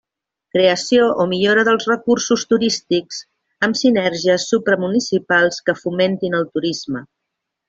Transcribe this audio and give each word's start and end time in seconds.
Creació 0.55 1.09
o 1.25 1.27
millora 1.33 1.65
dels 1.67 1.85
recursos 1.91 2.45
turístics 2.53 3.19
amb 3.67 3.79
sinergies 3.83 4.49
supramunicipals 4.55 5.63
que 5.69 5.77
fomentin 5.85 6.41
el 6.43 6.53
turisme. 6.57 7.07